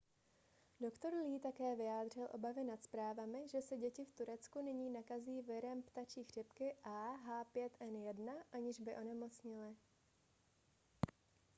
[0.79, 5.81] doktor lee také vyjádřil obavy nad zprávami že se děti v turecku nyní nakazí virem
[5.83, 9.75] ptačí chřipky ah5n1 aniž by onemocněly